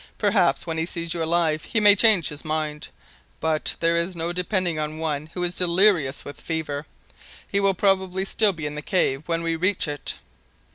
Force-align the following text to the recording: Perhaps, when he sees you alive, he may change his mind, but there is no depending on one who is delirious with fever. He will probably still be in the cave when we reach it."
Perhaps, 0.17 0.65
when 0.65 0.79
he 0.79 0.85
sees 0.87 1.13
you 1.13 1.21
alive, 1.23 1.63
he 1.63 1.79
may 1.79 1.95
change 1.95 2.29
his 2.29 2.43
mind, 2.43 2.87
but 3.39 3.75
there 3.81 3.95
is 3.95 4.15
no 4.15 4.33
depending 4.33 4.79
on 4.79 4.97
one 4.97 5.29
who 5.35 5.43
is 5.43 5.55
delirious 5.57 6.25
with 6.25 6.41
fever. 6.41 6.87
He 7.47 7.59
will 7.59 7.75
probably 7.75 8.25
still 8.25 8.51
be 8.51 8.65
in 8.65 8.73
the 8.73 8.81
cave 8.81 9.21
when 9.27 9.43
we 9.43 9.55
reach 9.55 9.87
it." 9.87 10.15